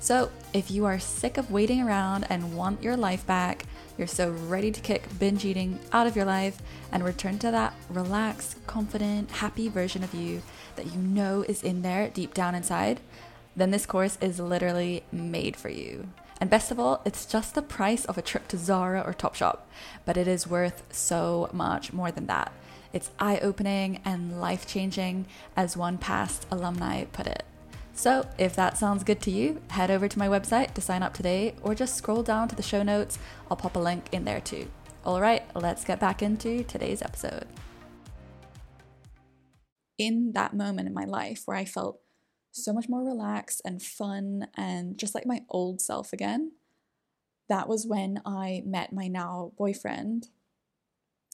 So, 0.00 0.30
if 0.52 0.70
you 0.70 0.84
are 0.84 0.98
sick 0.98 1.38
of 1.38 1.50
waiting 1.50 1.80
around 1.80 2.26
and 2.28 2.54
want 2.54 2.82
your 2.82 2.94
life 2.94 3.26
back, 3.26 3.64
you're 3.96 4.06
so 4.06 4.32
ready 4.32 4.70
to 4.70 4.80
kick 4.82 5.08
binge 5.18 5.46
eating 5.46 5.78
out 5.92 6.06
of 6.06 6.14
your 6.14 6.26
life 6.26 6.60
and 6.92 7.02
return 7.02 7.38
to 7.38 7.50
that 7.50 7.72
relaxed, 7.88 8.58
confident, 8.66 9.30
happy 9.30 9.70
version 9.70 10.04
of 10.04 10.12
you 10.12 10.42
that 10.76 10.92
you 10.92 11.00
know 11.00 11.42
is 11.48 11.62
in 11.62 11.80
there 11.80 12.10
deep 12.10 12.34
down 12.34 12.54
inside, 12.54 13.00
then 13.56 13.70
this 13.70 13.86
course 13.86 14.18
is 14.20 14.38
literally 14.38 15.04
made 15.10 15.56
for 15.56 15.70
you. 15.70 16.06
And 16.40 16.50
best 16.50 16.70
of 16.70 16.78
all, 16.78 17.00
it's 17.04 17.26
just 17.26 17.54
the 17.54 17.62
price 17.62 18.04
of 18.04 18.18
a 18.18 18.22
trip 18.22 18.48
to 18.48 18.58
Zara 18.58 19.00
or 19.00 19.14
Topshop, 19.14 19.60
but 20.04 20.16
it 20.16 20.28
is 20.28 20.46
worth 20.46 20.82
so 20.92 21.48
much 21.52 21.92
more 21.92 22.10
than 22.10 22.26
that. 22.26 22.52
It's 22.92 23.10
eye 23.18 23.38
opening 23.40 24.00
and 24.04 24.40
life 24.40 24.66
changing, 24.66 25.26
as 25.56 25.76
one 25.76 25.98
past 25.98 26.46
alumni 26.50 27.04
put 27.04 27.26
it. 27.26 27.44
So, 27.92 28.28
if 28.38 28.56
that 28.56 28.76
sounds 28.76 29.04
good 29.04 29.20
to 29.22 29.30
you, 29.30 29.62
head 29.70 29.90
over 29.90 30.08
to 30.08 30.18
my 30.18 30.28
website 30.28 30.74
to 30.74 30.80
sign 30.80 31.02
up 31.02 31.14
today 31.14 31.54
or 31.62 31.74
just 31.74 31.96
scroll 31.96 32.22
down 32.24 32.48
to 32.48 32.56
the 32.56 32.62
show 32.62 32.82
notes. 32.82 33.18
I'll 33.50 33.56
pop 33.56 33.76
a 33.76 33.80
link 33.80 34.08
in 34.12 34.24
there 34.24 34.40
too. 34.40 34.68
All 35.04 35.20
right, 35.20 35.44
let's 35.54 35.84
get 35.84 36.00
back 36.00 36.22
into 36.22 36.64
today's 36.64 37.02
episode. 37.02 37.46
In 39.96 40.32
that 40.34 40.54
moment 40.54 40.88
in 40.88 40.94
my 40.94 41.04
life 41.04 41.42
where 41.46 41.56
I 41.56 41.64
felt 41.64 42.00
so 42.54 42.72
much 42.72 42.88
more 42.88 43.04
relaxed 43.04 43.60
and 43.64 43.82
fun 43.82 44.46
and 44.56 44.96
just 44.96 45.14
like 45.14 45.26
my 45.26 45.42
old 45.50 45.80
self 45.80 46.12
again. 46.12 46.52
That 47.48 47.68
was 47.68 47.84
when 47.86 48.22
I 48.24 48.62
met 48.64 48.92
my 48.92 49.08
now 49.08 49.52
boyfriend. 49.58 50.28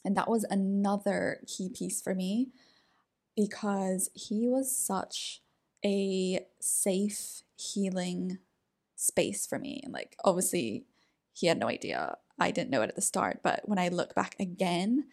And 0.04 0.16
that 0.16 0.30
was 0.30 0.44
another 0.44 1.42
key 1.46 1.68
piece 1.68 2.00
for 2.00 2.14
me 2.14 2.48
because 3.36 4.10
he 4.14 4.48
was 4.48 4.74
such 4.74 5.42
a 5.84 6.46
safe, 6.58 7.42
healing 7.56 8.38
space 8.96 9.46
for 9.46 9.58
me. 9.58 9.82
Like, 9.88 10.16
obviously, 10.24 10.84
he 11.34 11.48
had 11.48 11.58
no 11.58 11.68
idea. 11.68 12.16
I 12.38 12.50
didn't 12.50 12.70
know 12.70 12.80
it 12.80 12.88
at 12.88 12.96
the 12.96 13.02
start. 13.02 13.40
But 13.42 13.68
when 13.68 13.78
I 13.78 13.88
look 13.88 14.14
back 14.14 14.36
again, 14.40 15.04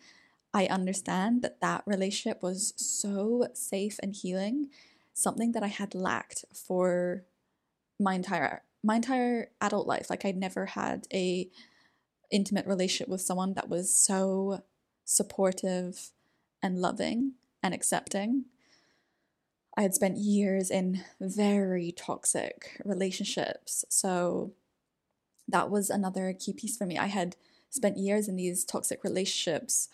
I 0.53 0.67
understand 0.67 1.41
that 1.41 1.59
that 1.59 1.83
relationship 1.85 2.41
was 2.41 2.73
so 2.77 3.47
safe 3.53 3.99
and 4.01 4.15
healing 4.15 4.69
something 5.17 5.51
that 5.53 5.63
I 5.63 5.67
had 5.67 5.95
lacked 5.95 6.45
for 6.53 7.23
my 7.99 8.13
entire 8.13 8.61
my 8.83 8.97
entire 8.97 9.49
adult 9.59 9.87
life. 9.87 10.09
Like 10.09 10.23
I'd 10.23 10.37
never 10.37 10.67
had 10.67 11.07
a 11.11 11.49
intimate 12.31 12.67
relationship 12.67 13.09
with 13.09 13.21
someone 13.21 13.53
that 13.55 13.67
was 13.67 13.97
so 13.97 14.61
supportive 15.03 16.11
and 16.61 16.79
loving 16.79 17.33
and 17.63 17.73
accepting. 17.73 18.45
I 19.75 19.81
had 19.81 19.95
spent 19.95 20.17
years 20.17 20.69
in 20.69 21.03
very 21.19 21.91
toxic 21.91 22.79
relationships. 22.85 23.85
So 23.89 24.53
that 25.47 25.69
was 25.71 25.89
another 25.89 26.33
key 26.37 26.53
piece 26.53 26.77
for 26.77 26.85
me. 26.85 26.97
I 26.97 27.07
had 27.07 27.35
spent 27.69 27.97
years 27.97 28.27
in 28.27 28.35
these 28.35 28.63
toxic 28.63 29.03
relationships 29.03 29.89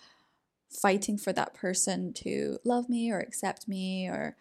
fighting 0.69 1.17
for 1.17 1.31
that 1.33 1.53
person 1.53 2.13
to 2.13 2.57
love 2.65 2.89
me 2.89 3.11
or 3.11 3.19
accept 3.19 3.67
me 3.67 4.07
or 4.07 4.35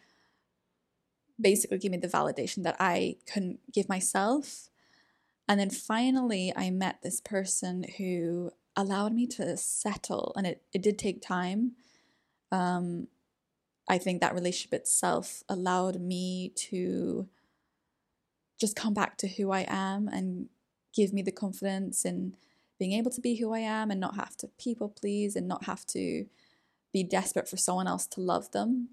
basically 1.40 1.78
give 1.78 1.92
me 1.92 1.98
the 1.98 2.08
validation 2.08 2.62
that 2.62 2.76
I 2.78 3.16
couldn't 3.32 3.60
give 3.72 3.88
myself. 3.88 4.68
And 5.48 5.58
then 5.58 5.70
finally, 5.70 6.52
I 6.54 6.70
met 6.70 7.02
this 7.02 7.20
person 7.20 7.84
who 7.98 8.52
allowed 8.76 9.12
me 9.12 9.26
to 9.26 9.56
settle, 9.56 10.32
and 10.36 10.46
it, 10.46 10.62
it 10.72 10.82
did 10.82 10.98
take 10.98 11.20
time. 11.20 11.72
Um, 12.50 13.08
I 13.88 13.98
think 13.98 14.20
that 14.20 14.34
relationship 14.34 14.72
itself 14.72 15.42
allowed 15.48 16.00
me 16.00 16.52
to 16.56 17.28
just 18.58 18.76
come 18.76 18.94
back 18.94 19.18
to 19.18 19.28
who 19.28 19.50
I 19.50 19.66
am 19.68 20.08
and 20.08 20.48
give 20.94 21.12
me 21.12 21.22
the 21.22 21.32
confidence 21.32 22.04
in 22.04 22.36
being 22.78 22.92
able 22.92 23.10
to 23.10 23.20
be 23.20 23.36
who 23.36 23.52
I 23.52 23.58
am 23.58 23.90
and 23.90 24.00
not 24.00 24.16
have 24.16 24.36
to 24.38 24.48
people 24.58 24.88
please 24.88 25.34
and 25.36 25.48
not 25.48 25.64
have 25.64 25.84
to 25.88 26.26
be 26.92 27.02
desperate 27.02 27.48
for 27.48 27.56
someone 27.56 27.88
else 27.88 28.06
to 28.08 28.20
love 28.20 28.52
them 28.52 28.90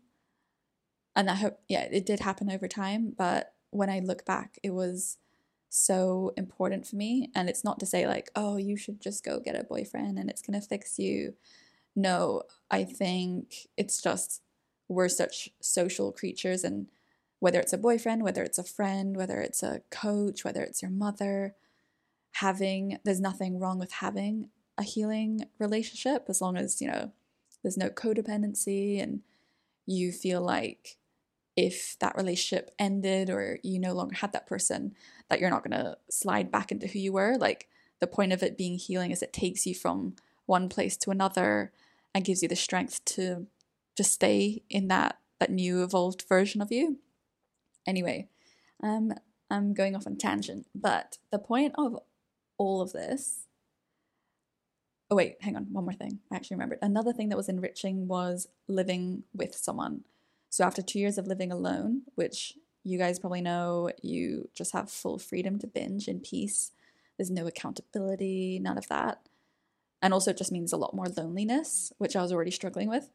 and 1.15 1.29
I 1.29 1.35
hope, 1.35 1.59
yeah, 1.67 1.83
it 1.91 2.05
did 2.05 2.19
happen 2.21 2.51
over 2.51 2.67
time. 2.67 3.13
But 3.17 3.53
when 3.71 3.89
I 3.89 3.99
look 3.99 4.25
back, 4.25 4.57
it 4.63 4.71
was 4.71 5.17
so 5.69 6.33
important 6.37 6.87
for 6.87 6.95
me. 6.95 7.31
And 7.35 7.49
it's 7.49 7.63
not 7.63 7.79
to 7.79 7.85
say, 7.85 8.07
like, 8.07 8.29
oh, 8.35 8.57
you 8.57 8.77
should 8.77 9.01
just 9.01 9.23
go 9.23 9.39
get 9.39 9.59
a 9.59 9.63
boyfriend 9.63 10.17
and 10.17 10.29
it's 10.29 10.41
going 10.41 10.59
to 10.59 10.65
fix 10.65 10.97
you. 10.99 11.35
No, 11.95 12.43
I 12.71 12.83
think 12.83 13.67
it's 13.77 14.01
just 14.01 14.41
we're 14.87 15.09
such 15.09 15.49
social 15.61 16.11
creatures. 16.11 16.63
And 16.63 16.87
whether 17.39 17.59
it's 17.59 17.73
a 17.73 17.77
boyfriend, 17.77 18.23
whether 18.23 18.43
it's 18.43 18.57
a 18.57 18.63
friend, 18.63 19.15
whether 19.15 19.39
it's 19.39 19.63
a 19.63 19.81
coach, 19.89 20.43
whether 20.43 20.61
it's 20.61 20.81
your 20.81 20.91
mother, 20.91 21.55
having, 22.33 22.97
there's 23.03 23.19
nothing 23.19 23.59
wrong 23.59 23.79
with 23.79 23.91
having 23.93 24.49
a 24.77 24.83
healing 24.83 25.45
relationship 25.59 26.25
as 26.29 26.41
long 26.41 26.57
as, 26.57 26.81
you 26.81 26.87
know, 26.87 27.11
there's 27.63 27.77
no 27.77 27.89
codependency 27.89 29.01
and 29.01 29.21
you 29.89 30.11
feel 30.11 30.41
like 30.41 30.97
if 31.57 31.97
that 31.99 32.15
relationship 32.15 32.71
ended 32.79 33.29
or 33.29 33.59
you 33.63 33.79
no 33.79 33.93
longer 33.93 34.15
had 34.15 34.31
that 34.33 34.47
person, 34.47 34.93
that 35.29 35.39
you're 35.39 35.49
not 35.49 35.63
going 35.63 35.77
to 35.77 35.97
slide 36.09 36.51
back 36.51 36.71
into 36.71 36.87
who 36.87 36.99
you 36.99 37.11
were. 37.11 37.37
Like 37.37 37.67
the 37.99 38.07
point 38.07 38.31
of 38.31 38.43
it 38.43 38.57
being 38.57 38.77
healing 38.77 39.11
is 39.11 39.21
it 39.21 39.33
takes 39.33 39.65
you 39.65 39.75
from 39.75 40.15
one 40.45 40.69
place 40.69 40.95
to 40.97 41.11
another 41.11 41.71
and 42.13 42.23
gives 42.23 42.41
you 42.41 42.47
the 42.47 42.55
strength 42.55 43.03
to 43.05 43.47
just 43.97 44.13
stay 44.13 44.63
in 44.69 44.87
that 44.87 45.17
that 45.39 45.51
new 45.51 45.83
evolved 45.83 46.25
version 46.27 46.61
of 46.61 46.71
you. 46.71 46.99
Anyway, 47.87 48.27
um, 48.83 49.13
I'm 49.49 49.73
going 49.73 49.95
off 49.95 50.05
on 50.05 50.17
tangent, 50.17 50.67
but 50.75 51.17
the 51.31 51.39
point 51.39 51.73
of 51.77 51.97
all 52.57 52.81
of 52.81 52.91
this. 52.91 53.47
Oh 55.11 55.15
wait, 55.15 55.37
hang 55.41 55.55
on, 55.55 55.67
one 55.71 55.85
more 55.85 55.93
thing. 55.93 56.19
I 56.31 56.35
actually 56.35 56.55
remembered. 56.55 56.79
Another 56.81 57.13
thing 57.13 57.29
that 57.29 57.37
was 57.37 57.49
enriching 57.49 58.07
was 58.07 58.47
living 58.67 59.23
with 59.33 59.55
someone. 59.55 60.03
So 60.49 60.63
after 60.63 60.81
two 60.81 60.99
years 60.99 61.17
of 61.17 61.27
living 61.27 61.51
alone, 61.51 62.03
which 62.15 62.53
you 62.83 62.97
guys 62.97 63.19
probably 63.19 63.41
know, 63.41 63.89
you 64.01 64.49
just 64.53 64.73
have 64.73 64.89
full 64.89 65.17
freedom 65.17 65.59
to 65.59 65.67
binge 65.67 66.07
in 66.07 66.19
peace. 66.19 66.71
There's 67.17 67.31
no 67.31 67.47
accountability, 67.47 68.59
none 68.59 68.77
of 68.77 68.87
that. 68.87 69.19
And 70.01 70.13
also, 70.13 70.31
it 70.31 70.37
just 70.37 70.51
means 70.51 70.71
a 70.71 70.77
lot 70.77 70.95
more 70.95 71.07
loneliness, 71.07 71.91
which 71.97 72.15
I 72.15 72.21
was 72.21 72.31
already 72.31 72.51
struggling 72.51 72.87
with. 72.87 73.09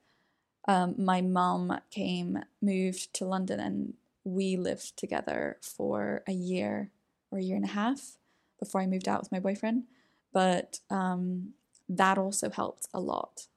Um, 0.68 0.94
my 0.98 1.22
mom 1.22 1.80
came, 1.90 2.40
moved 2.60 3.14
to 3.14 3.24
London, 3.24 3.60
and 3.60 3.94
we 4.24 4.56
lived 4.56 4.96
together 4.96 5.58
for 5.62 6.22
a 6.26 6.32
year 6.32 6.90
or 7.30 7.38
a 7.38 7.42
year 7.42 7.56
and 7.56 7.64
a 7.64 7.68
half 7.68 8.18
before 8.58 8.80
I 8.80 8.86
moved 8.86 9.08
out 9.08 9.20
with 9.20 9.32
my 9.32 9.40
boyfriend. 9.40 9.84
But 10.32 10.80
um, 10.90 11.54
that 11.88 12.18
also 12.18 12.50
helped 12.50 12.88
a 12.92 13.00
lot, 13.00 13.48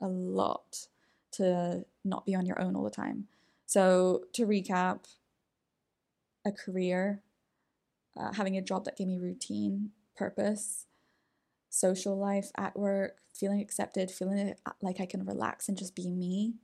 a 0.00 0.08
lot 0.08 0.88
to 1.32 1.84
not 2.04 2.26
be 2.26 2.34
on 2.34 2.46
your 2.46 2.60
own 2.60 2.76
all 2.76 2.84
the 2.84 2.90
time. 2.90 3.26
So, 3.66 4.24
to 4.34 4.46
recap, 4.46 5.06
a 6.44 6.52
career, 6.52 7.22
uh, 8.16 8.32
having 8.34 8.56
a 8.56 8.62
job 8.62 8.84
that 8.84 8.96
gave 8.96 9.06
me 9.06 9.18
routine, 9.18 9.90
purpose, 10.16 10.86
social 11.70 12.16
life 12.16 12.50
at 12.56 12.76
work, 12.76 13.18
feeling 13.32 13.60
accepted, 13.60 14.10
feeling 14.10 14.54
like 14.80 15.00
I 15.00 15.06
can 15.06 15.24
relax 15.24 15.68
and 15.68 15.76
just 15.76 15.96
be 15.96 16.08
me, 16.08 16.54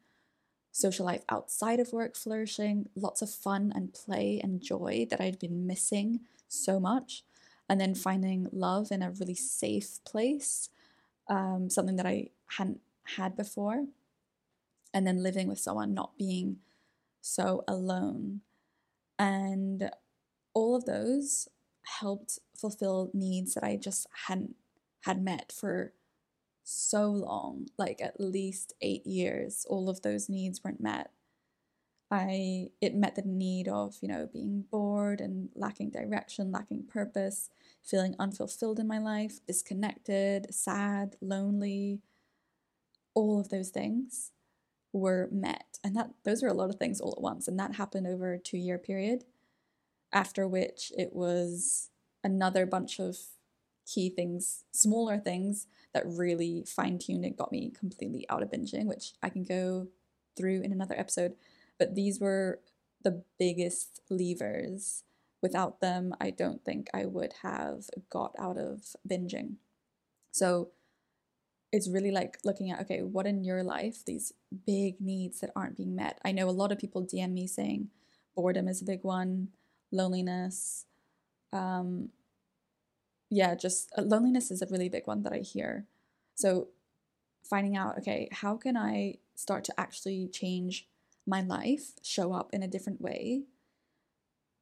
social 0.71 1.05
life 1.05 1.25
outside 1.29 1.81
of 1.81 1.93
work 1.93 2.17
flourishing, 2.17 2.89
lots 2.95 3.23
of 3.23 3.31
fun 3.31 3.73
and 3.75 3.93
play 3.93 4.41
and 4.43 4.63
joy 4.63 5.07
that 5.11 5.21
I'd 5.21 5.39
been 5.39 5.67
missing 5.67 6.21
so 6.47 6.79
much, 6.79 7.25
and 7.69 7.81
then 7.81 7.95
finding 7.95 8.49
love 8.53 8.93
in 8.93 9.03
a 9.03 9.11
really 9.11 9.35
safe 9.35 9.99
place, 10.05 10.69
um, 11.31 11.71
something 11.71 11.97
that 11.97 12.07
I 12.07 12.29
hadn't 12.59 12.81
had 13.17 13.37
before 13.37 13.87
and 14.93 15.07
then 15.07 15.23
living 15.23 15.49
with 15.49 15.61
someone, 15.61 15.95
not 15.95 16.19
being 16.19 16.57
so 17.23 17.65
alone. 17.67 18.41
And 19.19 19.91
all 20.53 20.75
of 20.75 20.85
those 20.85 21.49
helped 22.01 22.41
fulfill 22.57 23.11
needs 23.15 23.55
that 23.55 23.65
I 23.65 23.77
just 23.77 24.07
hadn't 24.27 24.57
had 25.03 25.23
met 25.23 25.53
for 25.53 25.93
so 26.65 27.07
long, 27.11 27.69
like 27.79 28.01
at 28.03 28.21
least 28.21 28.75
eight 28.83 29.07
years. 29.07 29.65
All 29.69 29.89
of 29.89 30.03
those 30.03 30.29
needs 30.29 30.63
weren't 30.63 30.81
met. 30.81 31.11
I 32.11 32.71
it 32.81 32.95
met 32.95 33.15
the 33.15 33.23
need 33.23 33.69
of, 33.69 33.97
you 34.01 34.09
know, 34.09 34.29
being 34.33 34.65
bored 34.71 35.21
and 35.21 35.49
lacking 35.55 35.91
direction, 35.91 36.51
lacking 36.51 36.85
purpose, 36.89 37.51
feeling 37.83 38.17
unfulfilled 38.19 38.81
in 38.81 38.89
my 38.89 38.99
life, 38.99 39.39
disconnected, 39.47 40.53
sad, 40.53 41.17
lonely. 41.21 42.01
All 43.15 43.41
of 43.41 43.49
those 43.51 43.71
things 43.71 44.33
were 44.93 45.29
met. 45.31 45.79
And 45.85 45.97
that 45.97 46.11
those 46.25 46.43
are 46.43 46.49
a 46.49 46.55
lot 46.55 46.71
of 46.71 46.77
things 46.77 47.01
all 47.01 47.15
at 47.17 47.23
once. 47.23 47.47
And 47.47 47.59
that 47.59 47.77
happened 47.77 48.07
over 48.07 48.33
a 48.33 48.39
two 48.39 48.59
year 48.59 48.79
period. 48.79 49.25
After 50.13 50.49
which 50.49 50.93
it 50.99 51.13
was 51.13 51.91
another 52.25 52.67
bunch 52.67 52.99
of 52.99 53.17
key 53.87 54.11
things, 54.11 54.65
smaller 54.73 55.19
things 55.19 55.69
that 55.95 56.03
really 56.07 56.65
fine 56.67 56.99
tuned 56.99 57.25
and 57.25 57.37
got 57.37 57.53
me 57.53 57.71
completely 57.71 58.27
out 58.29 58.43
of 58.43 58.51
binging, 58.51 58.87
which 58.87 59.13
I 59.23 59.29
can 59.29 59.45
go 59.45 59.89
through 60.37 60.63
in 60.63 60.73
another 60.73 60.99
episode. 60.99 61.35
But 61.81 61.97
these 61.97 62.21
were 62.21 62.61
the 63.03 63.25
biggest 63.39 64.03
levers. 64.11 65.03
Without 65.43 65.81
them, 65.81 66.15
I 66.21 66.31
don't 66.31 66.63
think 66.65 66.89
I 66.95 67.07
would 67.07 67.33
have 67.43 67.87
got 68.11 68.37
out 68.39 68.59
of 68.59 68.95
binging. 69.09 69.55
So 70.31 70.69
it's 71.73 71.89
really 71.89 72.11
like 72.11 72.39
looking 72.45 72.71
at 72.71 72.83
okay, 72.83 73.03
what 73.03 73.27
in 73.27 73.43
your 73.43 73.63
life, 73.63 74.05
these 74.05 74.33
big 74.67 75.01
needs 75.01 75.41
that 75.41 75.51
aren't 75.57 75.79
being 75.79 75.97
met. 75.97 76.21
I 76.25 76.33
know 76.33 76.49
a 76.49 76.53
lot 76.53 76.71
of 76.71 76.79
people 76.79 77.03
DM 77.03 77.33
me 77.33 77.47
saying 77.47 77.89
boredom 78.37 78.69
is 78.69 78.83
a 78.83 78.85
big 78.85 79.03
one, 79.03 79.49
loneliness, 79.91 80.85
um, 81.53 82.11
yeah, 83.31 83.55
just 83.55 83.91
uh, 83.97 84.03
loneliness 84.03 84.51
is 84.51 84.61
a 84.61 84.67
really 84.67 84.89
big 84.89 85.07
one 85.07 85.23
that 85.23 85.33
I 85.33 85.39
hear. 85.39 85.87
So 86.35 86.69
finding 87.49 87.77
out, 87.77 87.99
okay, 87.99 88.29
how 88.33 88.57
can 88.57 88.77
I 88.77 89.17
start 89.35 89.65
to 89.65 89.81
actually 89.81 90.29
change 90.29 90.87
my 91.31 91.41
life, 91.41 91.93
show 92.03 92.33
up 92.33 92.51
in 92.53 92.63
a 92.63 92.69
different 92.69 93.01
way 93.01 93.45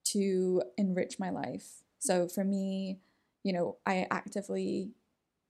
to 0.05 0.63
enrich 0.77 1.19
my 1.19 1.31
life? 1.31 1.83
So 1.99 2.29
for 2.29 2.45
me, 2.45 3.01
you 3.43 3.53
know, 3.53 3.79
I 3.85 4.07
actively 4.11 4.93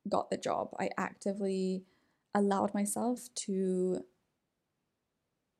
got 0.08 0.30
the 0.30 0.38
job. 0.38 0.70
I 0.78 0.90
actively 0.96 1.84
allowed 2.34 2.72
myself 2.72 3.28
to 3.34 4.00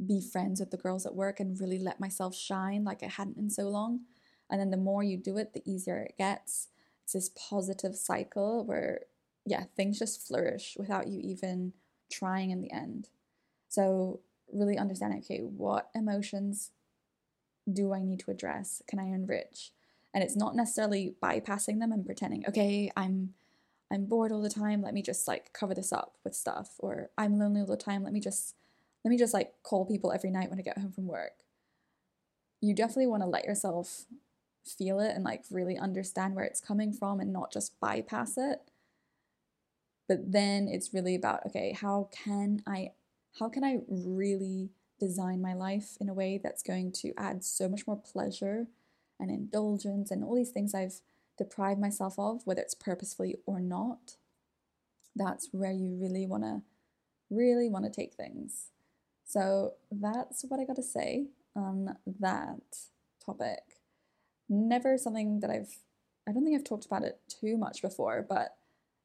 be 0.07 0.21
friends 0.21 0.61
with 0.61 0.71
the 0.71 0.77
girls 0.77 1.05
at 1.05 1.15
work 1.15 1.41
and 1.41 1.61
really 1.61 1.79
let 1.79 2.01
myself 2.01 2.35
shine 2.35 2.85
like 2.85 3.03
I 3.03 3.09
hadn't 3.09 3.37
in 3.37 3.51
so 3.51 3.69
long. 3.69 4.01
And 4.49 4.59
then 4.59 4.71
the 4.71 4.79
more 4.79 5.03
you 5.03 5.19
do 5.19 5.37
it, 5.37 5.53
the 5.53 5.63
easier 5.71 5.99
it 5.99 6.17
gets 6.17 6.69
it's 7.09 7.15
this 7.15 7.31
positive 7.49 7.97
cycle 7.97 8.67
where 8.67 9.01
yeah 9.47 9.65
things 9.77 9.99
just 9.99 10.27
flourish 10.27 10.77
without 10.79 11.09
you 11.09 11.19
even 11.21 11.73
trying 12.13 12.51
in 12.51 12.61
the 12.61 12.71
end 12.71 13.09
so 13.71 14.21
really 14.53 14.79
understanding 14.79 15.21
okay 15.21 15.41
what 15.41 15.89
emotions 15.95 16.71
do 17.71 17.93
i 17.93 18.03
need 18.03 18.21
to 18.21 18.31
address? 18.31 18.83
Can 18.89 18.99
i 18.99 19.05
enrich? 19.05 19.73
And 20.15 20.25
it's 20.25 20.37
not 20.37 20.57
necessarily 20.57 21.15
bypassing 21.23 21.79
them 21.81 21.93
and 21.93 22.05
pretending 22.05 22.45
okay 22.49 22.91
i'm 22.97 23.35
i'm 23.93 24.07
bored 24.07 24.33
all 24.33 24.43
the 24.43 24.51
time 24.51 24.83
let 24.83 24.95
me 24.95 25.03
just 25.03 25.29
like 25.29 25.53
cover 25.53 25.75
this 25.75 25.93
up 25.93 26.15
with 26.25 26.35
stuff 26.35 26.75
or 26.79 27.11
i'm 27.17 27.39
lonely 27.39 27.61
all 27.61 27.67
the 27.67 27.77
time 27.77 28.03
let 28.03 28.13
me 28.13 28.21
just 28.21 28.55
let 29.05 29.11
me 29.11 29.19
just 29.19 29.35
like 29.35 29.55
call 29.63 29.87
people 29.87 30.13
every 30.13 30.31
night 30.31 30.51
when 30.51 30.59
i 30.59 30.63
get 30.63 30.79
home 30.79 30.93
from 30.93 31.07
work. 31.07 31.45
You 32.61 32.75
definitely 32.75 33.07
want 33.07 33.23
to 33.23 33.29
let 33.29 33.45
yourself 33.45 34.07
feel 34.65 35.01
it 35.01 35.15
and 35.15 35.25
like 35.25 35.45
really 35.51 35.79
understand 35.79 36.35
where 36.35 36.45
it's 36.45 36.61
coming 36.61 36.93
from 36.93 37.21
and 37.21 37.33
not 37.33 37.53
just 37.53 37.79
bypass 37.81 38.37
it. 38.37 38.59
But 40.09 40.33
then 40.33 40.69
it's 40.69 40.93
really 40.93 41.15
about 41.15 41.47
okay 41.47 41.73
how 41.73 42.09
can 42.13 42.63
i 42.67 42.91
how 43.39 43.49
can 43.49 43.65
i 43.65 43.79
really 43.89 44.71
design 45.01 45.41
my 45.41 45.55
life 45.55 45.97
in 46.01 46.09
a 46.09 46.15
way 46.15 46.41
that's 46.43 46.63
going 46.63 46.91
to 46.91 47.13
add 47.17 47.45
so 47.45 47.69
much 47.69 47.87
more 47.87 47.97
pleasure 47.97 48.67
and 49.21 49.31
indulgence 49.31 50.11
and 50.11 50.25
all 50.25 50.35
these 50.35 50.51
things 50.51 50.75
i've 50.75 51.01
deprived 51.39 51.81
myself 51.81 52.19
of 52.19 52.43
whether 52.45 52.61
it's 52.61 52.75
purposefully 52.75 53.37
or 53.47 53.61
not? 53.61 54.17
That's 55.17 55.49
where 55.53 55.73
you 55.73 55.97
really 55.99 56.27
want 56.27 56.43
to 56.43 56.63
really 57.31 57.69
want 57.69 57.85
to 57.85 57.91
take 57.91 58.15
things. 58.15 58.71
So 59.25 59.75
that's 59.91 60.45
what 60.49 60.59
i 60.59 60.65
got 60.65 60.77
to 60.77 60.83
say 60.83 61.27
on 61.55 61.97
that 62.21 62.61
topic. 63.25 63.61
Never 64.49 64.99
something 64.99 65.41
that 65.41 65.51
I've, 65.51 65.77
I 66.27 66.33
don't 66.33 66.45
think 66.45 66.57
I've 66.57 66.65
talked 66.65 66.87
about 66.87 67.05
it 67.05 67.21
too 67.29 67.57
much 67.59 67.83
before, 67.83 68.25
but 68.27 68.57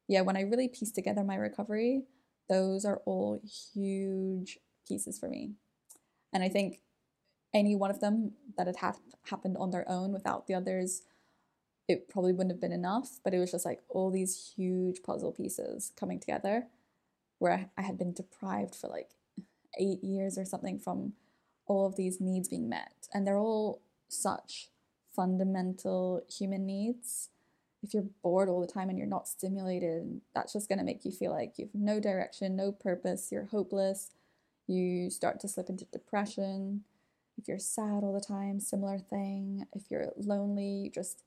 yeah, 0.08 0.22
when 0.22 0.36
I 0.36 0.42
really 0.42 0.68
pieced 0.68 0.94
together 0.94 1.22
my 1.22 1.36
recovery, 1.36 2.04
those 2.48 2.84
are 2.84 3.00
all 3.04 3.40
huge 3.74 4.58
pieces 4.86 5.18
for 5.18 5.28
me. 5.28 5.52
And 6.32 6.42
I 6.42 6.48
think 6.48 6.80
any 7.54 7.76
one 7.76 7.90
of 7.90 8.00
them 8.00 8.32
that 8.58 8.66
had 8.66 8.76
ha- 8.76 8.96
happened 9.30 9.56
on 9.56 9.70
their 9.70 9.88
own 9.88 10.12
without 10.12 10.46
the 10.46 10.54
others, 10.54 11.02
it 11.88 12.08
probably 12.08 12.32
wouldn't 12.32 12.52
have 12.52 12.60
been 12.60 12.72
enough. 12.72 13.20
But 13.22 13.34
it 13.34 13.38
was 13.38 13.52
just 13.52 13.64
like 13.64 13.82
all 13.88 14.10
these 14.10 14.52
huge 14.56 15.02
puzzle 15.02 15.32
pieces 15.32 15.92
coming 15.96 16.18
together 16.18 16.66
where 17.38 17.70
I 17.76 17.82
had 17.82 17.98
been 17.98 18.12
deprived 18.12 18.74
for 18.74 18.88
like 18.88 19.10
eight 19.78 20.02
years 20.02 20.38
or 20.38 20.44
something 20.44 20.78
from 20.78 21.14
all 21.66 21.86
of 21.86 21.96
these 21.96 22.20
needs 22.20 22.48
being 22.48 22.68
met. 22.68 23.08
And 23.12 23.26
they're 23.26 23.38
all 23.38 23.82
such 24.08 24.68
fundamental 25.14 26.24
human 26.28 26.66
needs. 26.66 27.30
If 27.84 27.92
you're 27.92 28.06
bored 28.22 28.48
all 28.48 28.62
the 28.62 28.66
time 28.66 28.88
and 28.88 28.96
you're 28.98 29.06
not 29.06 29.28
stimulated, 29.28 30.22
that's 30.34 30.54
just 30.54 30.70
going 30.70 30.78
to 30.78 30.84
make 30.84 31.04
you 31.04 31.12
feel 31.12 31.30
like 31.30 31.58
you 31.58 31.66
have 31.66 31.74
no 31.74 32.00
direction, 32.00 32.56
no 32.56 32.72
purpose, 32.72 33.28
you're 33.30 33.44
hopeless. 33.44 34.10
You 34.66 35.10
start 35.10 35.38
to 35.40 35.48
slip 35.48 35.68
into 35.68 35.84
depression. 35.84 36.84
If 37.36 37.46
you're 37.46 37.58
sad 37.58 38.02
all 38.02 38.14
the 38.14 38.24
time, 38.24 38.58
similar 38.58 38.98
thing. 38.98 39.66
If 39.74 39.90
you're 39.90 40.12
lonely, 40.16 40.84
you 40.84 40.90
just 40.90 41.24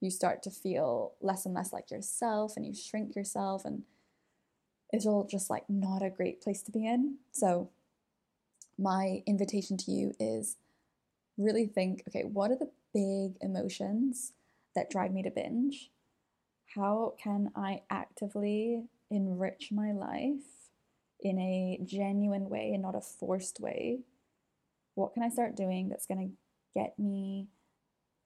you 0.00 0.10
start 0.10 0.42
to 0.44 0.50
feel 0.50 1.12
less 1.20 1.44
and 1.44 1.54
less 1.54 1.74
like 1.74 1.90
yourself 1.90 2.56
and 2.56 2.66
you 2.66 2.74
shrink 2.74 3.14
yourself 3.14 3.64
and 3.64 3.82
it's 4.92 5.06
all 5.06 5.26
just 5.30 5.50
like 5.50 5.68
not 5.68 6.02
a 6.02 6.10
great 6.10 6.40
place 6.40 6.62
to 6.62 6.72
be 6.72 6.86
in. 6.86 7.18
So 7.32 7.68
my 8.78 9.22
invitation 9.26 9.76
to 9.76 9.90
you 9.90 10.14
is 10.18 10.56
really 11.36 11.66
think, 11.66 12.02
okay, 12.08 12.24
what 12.24 12.50
are 12.50 12.56
the 12.56 12.70
big 12.94 13.36
emotions 13.40 14.32
that 14.74 14.90
drive 14.90 15.12
me 15.12 15.22
to 15.22 15.30
binge? 15.30 15.90
How 16.74 17.14
can 17.22 17.50
I 17.54 17.82
actively 17.90 18.84
enrich 19.10 19.70
my 19.70 19.92
life 19.92 20.70
in 21.20 21.38
a 21.38 21.78
genuine 21.84 22.48
way 22.48 22.70
and 22.72 22.82
not 22.82 22.94
a 22.94 23.00
forced 23.00 23.60
way? 23.60 24.00
What 24.94 25.14
can 25.14 25.22
I 25.22 25.28
start 25.28 25.56
doing 25.56 25.88
that's 25.88 26.06
going 26.06 26.28
to 26.28 26.80
get 26.80 26.98
me 26.98 27.48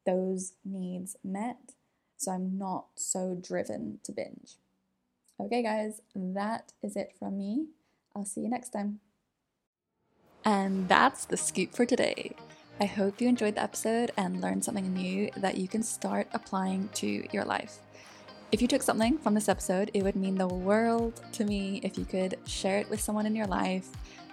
those 0.04 0.54
needs 0.64 1.16
met 1.24 1.72
so 2.16 2.32
I'm 2.32 2.56
not 2.56 2.86
so 2.94 3.36
driven 3.40 3.98
to 4.04 4.12
binge? 4.12 4.56
Okay, 5.38 5.62
guys, 5.62 6.00
that 6.14 6.72
is 6.82 6.96
it 6.96 7.14
from 7.18 7.38
me. 7.38 7.66
I'll 8.14 8.24
see 8.24 8.40
you 8.42 8.48
next 8.48 8.70
time. 8.70 9.00
And 10.44 10.88
that's 10.88 11.24
the 11.24 11.36
scoop 11.36 11.74
for 11.74 11.84
today. 11.84 12.36
I 12.78 12.84
hope 12.84 13.22
you 13.22 13.28
enjoyed 13.28 13.54
the 13.54 13.62
episode 13.62 14.10
and 14.18 14.42
learned 14.42 14.62
something 14.62 14.92
new 14.92 15.30
that 15.38 15.56
you 15.56 15.66
can 15.66 15.82
start 15.82 16.28
applying 16.34 16.90
to 16.96 17.26
your 17.32 17.44
life. 17.44 17.78
If 18.52 18.60
you 18.60 18.68
took 18.68 18.82
something 18.82 19.16
from 19.16 19.32
this 19.32 19.48
episode, 19.48 19.90
it 19.94 20.02
would 20.02 20.14
mean 20.14 20.34
the 20.34 20.46
world 20.46 21.22
to 21.32 21.44
me 21.46 21.80
if 21.82 21.96
you 21.96 22.04
could 22.04 22.38
share 22.46 22.78
it 22.78 22.90
with 22.90 23.00
someone 23.00 23.24
in 23.24 23.34
your 23.34 23.46
life, 23.46 23.88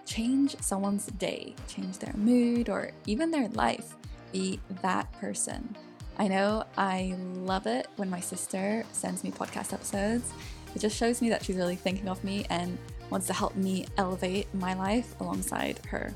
change 0.06 0.58
someone's 0.60 1.06
day, 1.06 1.56
change 1.70 2.00
their 2.00 2.14
mood, 2.18 2.68
or 2.68 2.92
even 3.08 3.32
their 3.32 3.48
life. 3.50 3.96
Be 4.34 4.60
that 4.82 5.10
person. 5.14 5.76
I 6.18 6.28
know 6.28 6.66
I 6.78 7.16
love 7.36 7.66
it 7.66 7.88
when 7.96 8.10
my 8.10 8.20
sister 8.20 8.84
sends 8.92 9.24
me 9.24 9.32
podcast 9.32 9.72
episodes. 9.72 10.34
It 10.76 10.80
just 10.80 10.98
shows 10.98 11.22
me 11.22 11.30
that 11.30 11.46
she's 11.46 11.56
really 11.56 11.78
thinking 11.78 12.10
of 12.10 12.22
me 12.26 12.46
and 12.50 12.78
wants 13.10 13.28
to 13.28 13.34
help 13.34 13.56
me 13.56 13.86
elevate 13.98 14.54
my 14.54 14.74
life 14.74 15.16
alongside 15.22 15.80
her. 15.88 16.14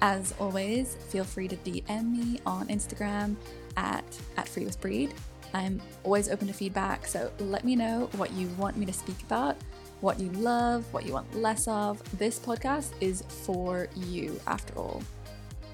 As 0.00 0.32
always, 0.38 0.94
feel 1.08 1.24
free 1.24 1.48
to 1.48 1.56
DM 1.56 2.12
me 2.12 2.40
on 2.46 2.68
Instagram 2.68 3.34
at, 3.76 4.04
at 4.36 4.48
Free 4.48 4.64
with 4.64 4.80
Breed. 4.80 5.12
I'm 5.54 5.80
always 6.04 6.28
open 6.28 6.46
to 6.46 6.52
feedback, 6.52 7.06
so 7.06 7.32
let 7.38 7.64
me 7.64 7.74
know 7.74 8.08
what 8.16 8.32
you 8.32 8.48
want 8.58 8.76
me 8.76 8.86
to 8.86 8.92
speak 8.92 9.20
about, 9.22 9.56
what 10.00 10.20
you 10.20 10.30
love, 10.32 10.84
what 10.92 11.04
you 11.04 11.12
want 11.12 11.34
less 11.34 11.66
of. 11.66 12.00
This 12.18 12.38
podcast 12.38 12.92
is 13.00 13.22
for 13.22 13.88
you, 13.96 14.40
after 14.46 14.72
all. 14.78 15.02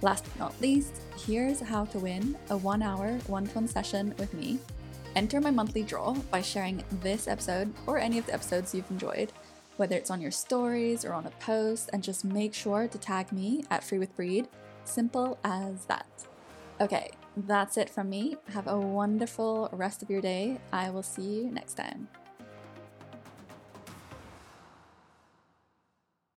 Last 0.01 0.25
but 0.25 0.39
not 0.39 0.61
least, 0.61 1.01
here's 1.27 1.61
how 1.61 1.85
to 1.87 1.99
win 1.99 2.37
a 2.51 2.57
one 2.57 2.83
hour 2.83 3.19
one 3.27 3.47
to 3.47 3.55
one 3.55 3.69
session 3.69 4.15
with 4.19 4.33
me. 4.33 4.59
Enter 5.17 5.41
my 5.41 5.51
monthly 5.51 5.83
draw 5.83 6.15
by 6.31 6.41
sharing 6.41 6.83
this 7.01 7.29
episode 7.29 7.73
or 7.87 7.99
any 7.99 8.19
of 8.19 8.27
the 8.27 8.35
episodes 8.35 8.75
you've 8.75 8.91
enjoyed 8.91 9.33
whether 9.77 9.97
it's 9.97 10.11
on 10.11 10.21
your 10.21 10.31
stories 10.31 11.05
or 11.05 11.13
on 11.13 11.27
a 11.27 11.31
post, 11.31 11.91
and 11.93 12.03
just 12.03 12.25
make 12.25 12.55
sure 12.55 12.89
to 12.89 12.99
tag 12.99 13.33
me 13.33 13.65
at 13.71 13.85
Free 13.85 13.99
with 13.99 14.15
Breed. 14.17 14.49
Simple 14.85 15.39
as 15.45 15.87
that. 15.87 16.07
Okay, 16.81 17.11
that's 17.37 17.77
it 17.77 17.91
from 17.91 18.11
me. 18.11 18.37
Have 18.53 18.67
a 18.67 18.79
wonderful 18.79 19.69
rest 19.73 20.03
of 20.03 20.11
your 20.11 20.21
day. 20.21 20.59
I 20.73 20.91
will 20.91 21.03
see 21.03 21.23
you 21.23 21.51
next 21.51 21.75
time. 21.75 22.09